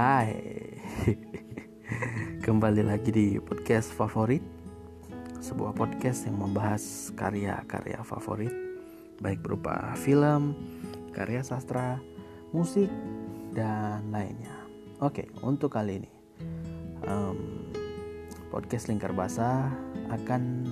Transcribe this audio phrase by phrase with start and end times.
[0.00, 0.32] Hai.
[2.48, 4.40] Kembali lagi di podcast favorit.
[5.44, 8.48] Sebuah podcast yang membahas karya-karya favorit.
[9.20, 10.56] Baik berupa film,
[11.12, 12.00] karya sastra,
[12.56, 12.88] musik,
[13.52, 14.56] dan lainnya.
[15.04, 16.10] Oke, untuk kali ini
[17.04, 17.68] um,
[18.48, 19.68] Podcast Lingkar Basah
[20.08, 20.64] akan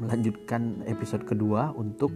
[0.00, 2.08] melanjutkan episode kedua untuk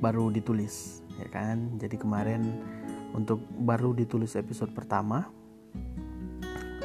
[0.00, 1.76] baru ditulis ya kan?
[1.76, 2.40] Jadi kemarin
[3.12, 5.28] untuk baru ditulis episode pertama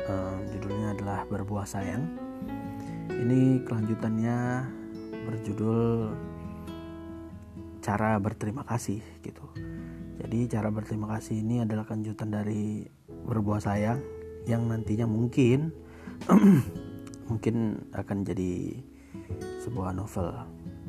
[0.08, 2.04] um, judulnya adalah berbuah sayang
[3.12, 4.68] ini kelanjutannya
[5.28, 6.14] berjudul
[7.84, 9.44] cara berterima kasih gitu
[10.18, 14.00] jadi cara berterima kasih ini adalah kelanjutan dari berbuah sayang
[14.48, 15.72] yang nantinya mungkin
[17.30, 18.80] mungkin akan jadi
[19.62, 20.32] sebuah novel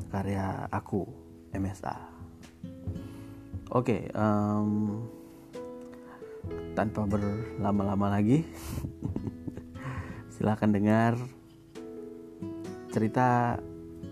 [0.09, 1.05] karya aku
[1.53, 1.95] MSA.
[3.69, 5.05] Oke, okay, um,
[6.73, 8.47] tanpa berlama-lama lagi,
[10.33, 11.19] silahkan dengar
[12.89, 13.59] cerita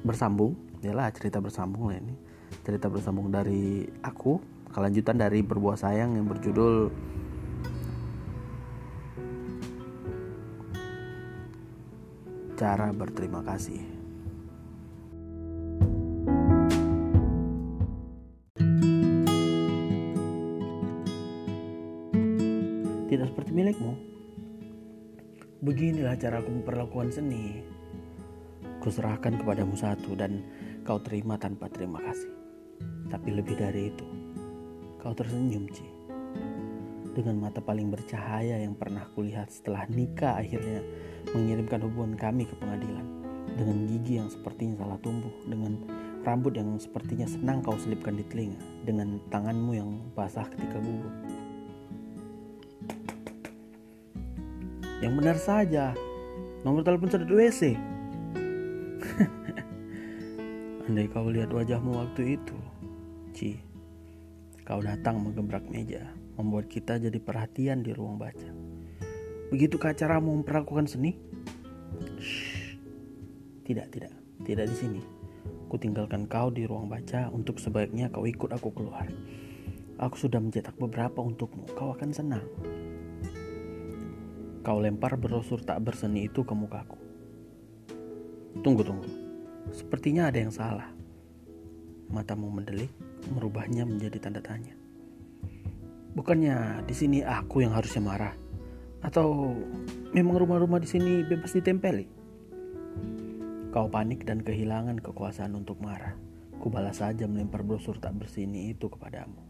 [0.06, 2.16] bersambung, lah cerita bersambung ini,
[2.64, 4.40] cerita bersambung dari aku,
[4.72, 6.94] kelanjutan dari berbuah sayang yang berjudul
[12.58, 13.97] cara berterima kasih.
[23.58, 23.98] Milikmu.
[25.66, 27.66] Beginilah cara aku memperlakukan seni.
[28.78, 30.46] Kuserahkan kepadamu satu dan
[30.86, 32.30] kau terima tanpa terima kasih.
[33.10, 34.06] Tapi lebih dari itu,
[35.02, 35.90] kau tersenyum, Ci.
[37.18, 40.86] Dengan mata paling bercahaya yang pernah kulihat setelah nikah akhirnya
[41.34, 43.10] mengirimkan hubungan kami ke pengadilan.
[43.58, 45.82] Dengan gigi yang sepertinya salah tumbuh, dengan
[46.22, 51.10] rambut yang sepertinya senang kau selipkan di telinga, dengan tanganmu yang basah ketika gugup
[54.98, 55.86] Yang benar saja.
[56.66, 57.78] Nomor telepon sedot WC.
[60.90, 62.58] Andai kau lihat wajahmu waktu itu,
[63.36, 63.60] Ci,
[64.64, 68.50] kau datang menggebrak meja, membuat kita jadi perhatian di ruang baca.
[69.52, 71.14] Begitu caramu memperlakukan seni?
[72.18, 72.80] Shh.
[73.68, 74.16] Tidak, tidak,
[74.48, 75.02] tidak di sini.
[75.68, 79.12] Ku tinggalkan kau di ruang baca untuk sebaiknya kau ikut aku keluar.
[80.00, 82.48] Aku sudah mencetak beberapa untukmu, kau akan senang.
[84.68, 87.00] Kau lempar brosur tak berseni itu ke mukaku.
[88.60, 89.08] Tunggu, tunggu.
[89.72, 90.92] Sepertinya ada yang salah.
[92.12, 92.92] Matamu mendelik,
[93.32, 94.76] merubahnya menjadi tanda tanya.
[96.20, 98.36] Bukannya di sini aku yang harusnya marah?
[99.00, 99.56] Atau
[100.12, 102.12] memang rumah-rumah di sini bebas ditempeli?
[103.72, 106.20] Kau panik dan kehilangan kekuasaan untuk marah.
[106.60, 109.47] Kubalas saja melempar brosur tak bersini itu kepadamu.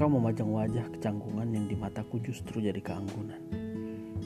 [0.00, 3.36] Kau memajang wajah kecanggungan yang di mataku justru jadi keanggunan.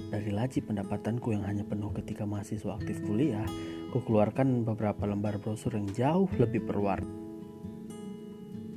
[0.07, 3.43] Dari laci pendapatanku yang hanya penuh ketika mahasiswa aktif kuliah,
[3.91, 7.11] ku keluarkan beberapa lembar brosur yang jauh lebih berwarna.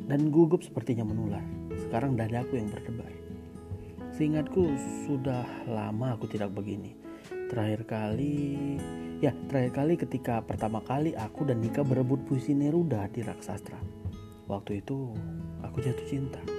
[0.10, 1.46] Dan gugup sepertinya menular.
[1.86, 3.14] Sekarang dadaku yang berdebar.
[4.18, 4.66] Seingatku
[5.06, 6.98] sudah lama aku tidak begini.
[7.30, 8.58] Terakhir kali,
[9.22, 13.78] ya terakhir kali ketika pertama kali aku dan Nika berebut puisi Neruda di Raksastra.
[14.50, 15.14] Waktu itu
[15.62, 16.57] aku jatuh cinta.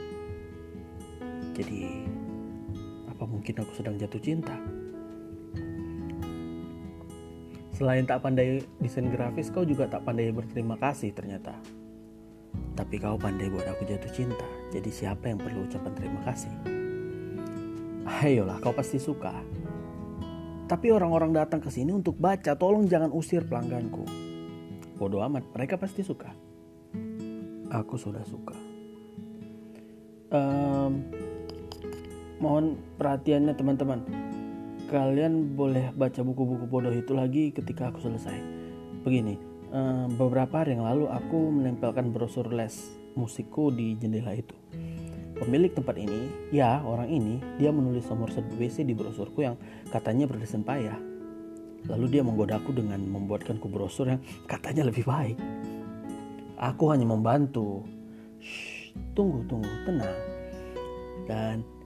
[1.58, 2.06] Jadi
[3.10, 4.54] apa mungkin aku sedang jatuh cinta?
[7.74, 11.54] Selain tak pandai desain grafis, kau juga tak pandai berterima kasih ternyata.
[12.78, 14.46] Tapi kau pandai buat aku jatuh cinta.
[14.70, 16.50] Jadi siapa yang perlu ucapan terima kasih?
[18.22, 19.34] Ayolah, kau pasti suka.
[20.66, 24.02] Tapi orang-orang datang ke sini untuk baca, tolong jangan usir pelangganku.
[24.98, 26.34] Bodoh amat, mereka pasti suka.
[27.70, 28.58] Aku sudah suka.
[30.28, 31.08] Um,
[32.38, 34.00] mohon perhatiannya teman-teman.
[34.88, 38.38] Kalian boleh baca buku-buku bodoh itu lagi ketika aku selesai.
[39.04, 39.36] Begini
[39.74, 44.54] eh, beberapa hari yang lalu aku menempelkan brosur les musikku di jendela itu.
[45.38, 49.54] Pemilik tempat ini ya orang ini dia menulis nomor WC di brosurku yang
[49.92, 50.98] katanya berdesain payah.
[51.86, 54.18] Lalu dia menggodaku dengan membuatkanku brosur yang
[54.50, 55.38] katanya lebih baik.
[56.58, 57.86] Aku hanya membantu.
[58.42, 60.18] Shh, tunggu tunggu tenang.
[61.30, 61.77] Dan Aku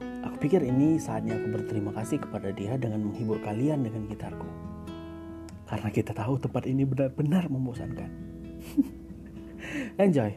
[0.43, 4.51] pikir ini saatnya aku berterima kasih kepada dia dengan menghibur kalian dengan gitarku.
[5.71, 8.11] Karena kita tahu tempat ini benar-benar membosankan.
[10.03, 10.35] Enjoy.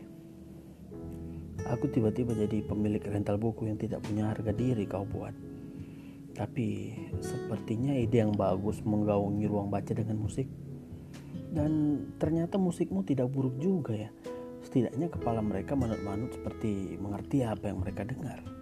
[1.73, 5.33] Aku tiba-tiba jadi pemilik rental buku yang tidak punya harga diri kau buat.
[6.37, 10.45] Tapi sepertinya ide yang bagus menggaungi ruang baca dengan musik.
[11.49, 14.13] Dan ternyata musikmu tidak buruk juga ya.
[14.61, 18.54] Setidaknya kepala mereka manut-manut seperti mengerti apa yang mereka dengar.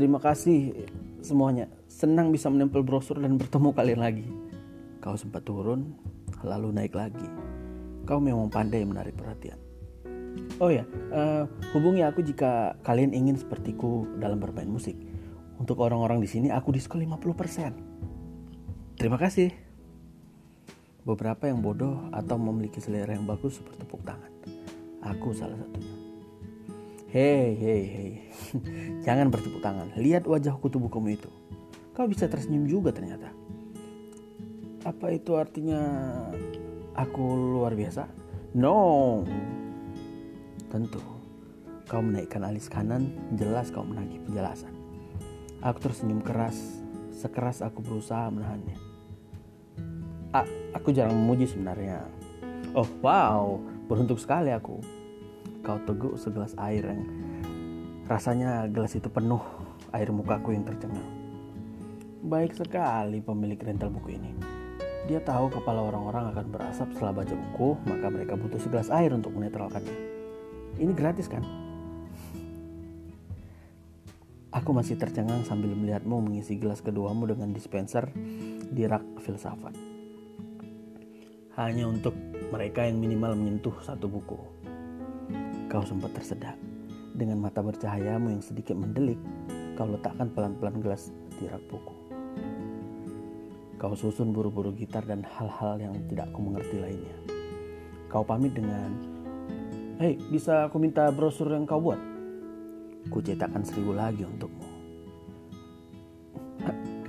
[0.00, 0.88] Terima kasih
[1.20, 1.68] semuanya.
[1.84, 4.24] Senang bisa menempel brosur dan bertemu kalian lagi.
[4.96, 5.92] Kau sempat turun,
[6.40, 7.28] lalu naik lagi.
[8.08, 9.60] Kau memang pandai menarik perhatian.
[10.56, 11.44] Oh ya, uh,
[11.76, 14.96] hubungi aku jika kalian ingin sepertiku dalam bermain musik.
[15.60, 18.96] Untuk orang-orang di sini aku diskon 50%.
[18.96, 19.52] Terima kasih.
[21.04, 24.32] Beberapa yang bodoh atau memiliki selera yang bagus seperti tepuk tangan.
[25.04, 25.99] Aku salah satunya.
[27.10, 28.12] Hei, hei, hei.
[29.06, 29.90] Jangan bertepuk tangan.
[29.98, 31.26] Lihat wajah kutu bukumu itu.
[31.90, 33.34] Kau bisa tersenyum juga ternyata.
[34.86, 35.82] Apa itu artinya
[36.94, 38.06] aku luar biasa?
[38.54, 39.26] No.
[40.70, 41.02] Tentu.
[41.90, 44.70] Kau menaikkan alis kanan, jelas kau menagih penjelasan.
[45.66, 46.78] Aku tersenyum keras,
[47.10, 48.78] sekeras aku berusaha menahannya.
[50.30, 50.46] A
[50.78, 52.06] aku jarang memuji sebenarnya.
[52.70, 53.58] Oh wow,
[53.90, 54.99] beruntung sekali aku
[55.60, 57.02] kau teguk segelas air yang
[58.10, 59.40] rasanya gelas itu penuh
[59.94, 61.06] air mukaku yang tercengang.
[62.20, 64.32] Baik sekali pemilik rental buku ini.
[65.08, 69.32] Dia tahu kepala orang-orang akan berasap setelah baca buku, maka mereka butuh segelas air untuk
[69.32, 69.96] menetralkannya.
[70.76, 71.42] Ini gratis kan?
[74.50, 78.10] Aku masih tercengang sambil melihatmu mengisi gelas keduamu dengan dispenser
[78.70, 79.72] di rak filsafat.
[81.54, 82.14] Hanya untuk
[82.50, 84.36] mereka yang minimal menyentuh satu buku.
[85.70, 86.58] Kau sempat tersedak.
[87.14, 89.22] Dengan mata bercahayamu yang sedikit mendelik,
[89.78, 91.94] kau letakkan pelan-pelan gelas di rak buku.
[93.78, 97.14] Kau susun buru-buru gitar dan hal-hal yang tidak aku mengerti lainnya.
[98.10, 98.98] Kau pamit dengan,
[100.02, 102.02] Hei, bisa aku minta brosur yang kau buat?
[103.06, 104.66] Ku cetakkan seribu lagi untukmu.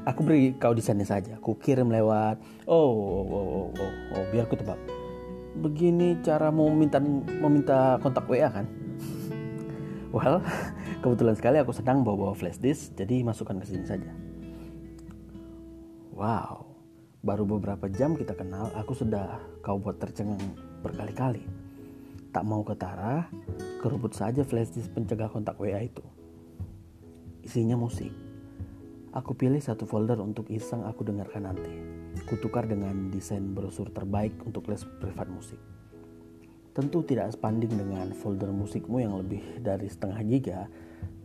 [0.06, 1.34] Aku beri kau desainnya saja.
[1.42, 2.38] Ku kirim lewat.
[2.70, 3.92] Oh, oh, oh, oh, oh,
[4.22, 5.01] oh biar ku tebak
[5.60, 7.02] begini cara mau meminta
[7.42, 8.68] meminta kontak WA kan?
[10.12, 10.44] Well,
[11.02, 14.12] kebetulan sekali aku sedang bawa-bawa flash disk, jadi masukkan ke sini saja.
[16.12, 16.68] Wow,
[17.24, 20.52] baru beberapa jam kita kenal, aku sudah kau buat tercengang
[20.84, 21.48] berkali-kali.
[22.36, 23.24] Tak mau ketara,
[23.80, 26.04] kerubut saja flash disk pencegah kontak WA itu.
[27.48, 28.12] Isinya musik.
[29.12, 31.74] Aku pilih satu folder untuk iseng aku dengarkan nanti
[32.32, 35.60] kutukar dengan desain brosur terbaik untuk les privat musik.
[36.72, 40.60] Tentu tidak sebanding dengan folder musikmu yang lebih dari setengah giga,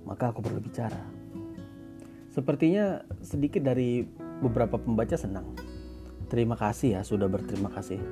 [0.02, 0.98] maka aku perlu bicara.
[2.34, 4.02] Sepertinya sedikit dari
[4.42, 5.54] beberapa pembaca senang.
[6.26, 8.02] Terima kasih ya sudah berterima kasih.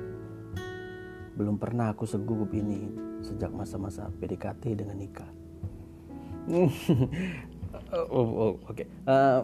[1.35, 2.87] Belum pernah aku segugup ini
[3.19, 5.27] sejak masa-masa PDKT dengan Nika.
[7.93, 8.75] oh, oh, oh oke.
[8.75, 8.87] Okay.
[9.05, 9.39] Uh, eh,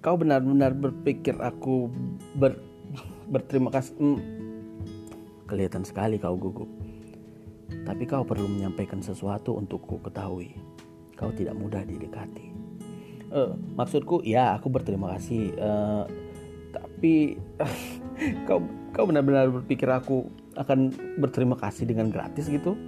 [0.00, 1.90] kau benar-benar berpikir aku
[2.38, 2.58] ber
[3.32, 3.94] berterima kasih.
[3.98, 4.18] Hmm,
[5.46, 6.68] kelihatan sekali kau gugup.
[7.86, 10.54] Tapi kau perlu menyampaikan sesuatu untukku ketahui.
[11.18, 12.54] Kau tidak mudah didekati.
[13.30, 15.50] Uh, maksudku, ya aku berterima kasih.
[15.58, 16.04] Uh,
[16.70, 17.40] tapi
[18.48, 18.62] kau
[18.94, 22.78] kau benar-benar berpikir aku akan berterima kasih dengan gratis gitu?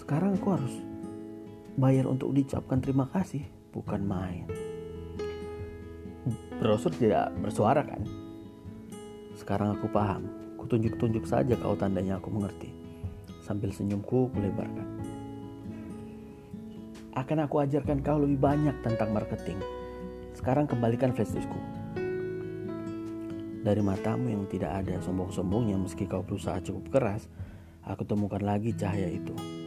[0.00, 0.74] Sekarang aku harus
[1.80, 4.44] bayar untuk diucapkan terima kasih, bukan main
[6.60, 8.04] brosur tidak bersuara kan?
[9.32, 10.28] Sekarang aku paham.
[10.60, 12.68] Kutunjuk-tunjuk saja kau tandanya aku mengerti.
[13.40, 14.86] Sambil senyumku kulebarkan.
[17.16, 19.58] Akan aku ajarkan kau lebih banyak tentang marketing.
[20.36, 21.58] Sekarang kembalikan flash diskku.
[23.60, 27.28] Dari matamu yang tidak ada sombong-sombongnya meski kau berusaha cukup keras,
[27.84, 29.59] aku temukan lagi cahaya itu.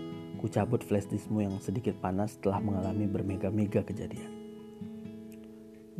[0.43, 4.27] Ku cabut flash diskmu yang sedikit panas setelah mengalami bermega-mega kejadian.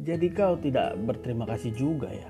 [0.04, 2.28] Jadi kau tidak berterima kasih juga ya?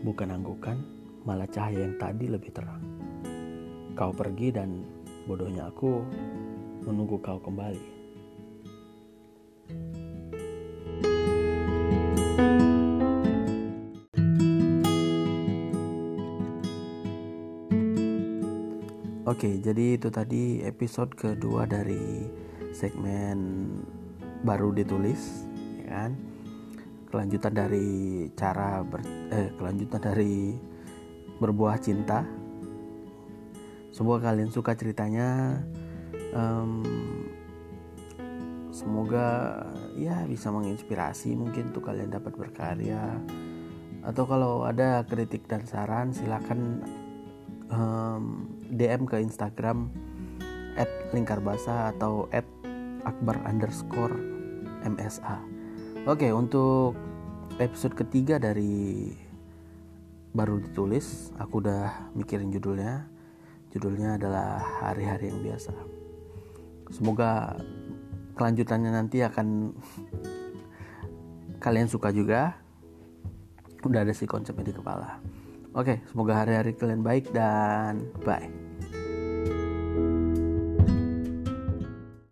[0.00, 0.80] Bukan anggukan,
[1.28, 2.80] malah cahaya yang tadi lebih terang.
[3.92, 4.80] Kau pergi dan
[5.28, 6.00] bodohnya aku
[6.88, 7.84] menunggu kau kembali.
[19.26, 22.30] Oke, jadi itu tadi episode kedua dari
[22.70, 23.66] segmen
[24.46, 25.50] baru ditulis
[25.82, 26.12] ya kan?
[27.10, 27.86] Kelanjutan dari
[28.38, 29.02] cara ber,
[29.34, 30.54] eh, kelanjutan dari
[31.42, 32.22] berbuah cinta.
[33.90, 35.58] Semoga kalian suka ceritanya.
[36.30, 36.86] Um,
[38.70, 39.58] semoga
[39.98, 43.18] ya bisa menginspirasi mungkin untuk kalian dapat berkarya.
[44.06, 46.86] Atau kalau ada kritik dan saran silakan
[47.74, 49.90] um, DM ke Instagram
[50.76, 52.44] at lingkarbasa atau at
[53.06, 54.12] akbar underscore
[54.86, 55.40] msa
[56.06, 56.94] oke untuk
[57.58, 59.10] episode ketiga dari
[60.36, 63.08] baru ditulis aku udah mikirin judulnya.
[63.72, 65.72] Judulnya adalah hari-hari yang biasa.
[66.92, 67.56] Semoga
[68.36, 69.72] kelanjutannya nanti akan
[71.64, 72.56] kalian suka juga.
[73.84, 75.20] Udah ada sih konsepnya di kepala
[75.76, 78.65] oke semoga hari-hari kalian baik dan bye